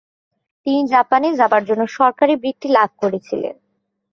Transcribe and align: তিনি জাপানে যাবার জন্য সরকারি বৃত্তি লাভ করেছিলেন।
তিনি 0.65 0.81
জাপানে 0.87 1.27
যাবার 1.35 1.61
জন্য 1.65 1.83
সরকারি 1.97 2.33
বৃত্তি 2.35 2.67
লাভ 2.69 2.89
করেছিলেন। 3.01 3.55